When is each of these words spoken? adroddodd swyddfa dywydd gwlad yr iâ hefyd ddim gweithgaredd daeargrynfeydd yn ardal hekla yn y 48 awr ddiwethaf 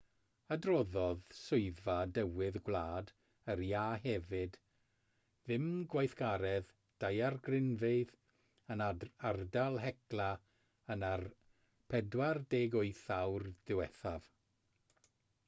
adroddodd 0.53 1.19
swyddfa 1.39 1.95
dywydd 2.13 2.55
gwlad 2.69 3.09
yr 3.53 3.59
iâ 3.65 3.81
hefyd 4.05 4.55
ddim 5.49 5.67
gweithgaredd 5.95 6.71
daeargrynfeydd 7.05 8.13
yn 8.77 8.83
ardal 9.31 9.77
hekla 9.85 10.31
yn 10.97 11.05
y 11.11 11.11
48 11.97 13.05
awr 13.19 13.45
ddiwethaf 13.53 14.31